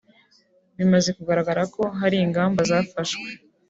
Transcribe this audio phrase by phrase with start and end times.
[0.77, 1.61] Bimaze kugaragara
[2.01, 3.27] hari ingamba zafashwe